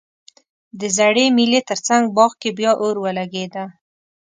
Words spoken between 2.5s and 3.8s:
بیا اور ولګیده